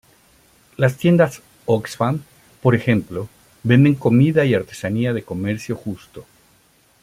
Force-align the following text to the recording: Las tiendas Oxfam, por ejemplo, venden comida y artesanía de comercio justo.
Las 0.77 0.97
tiendas 0.97 1.43
Oxfam, 1.67 2.23
por 2.63 2.73
ejemplo, 2.73 3.29
venden 3.61 3.93
comida 3.93 4.43
y 4.45 4.55
artesanía 4.55 5.13
de 5.13 5.21
comercio 5.21 5.75
justo. 5.75 6.25